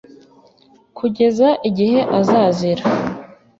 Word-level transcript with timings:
kugeza 0.97 1.47
igihe 1.69 1.99
azazira 2.19 2.83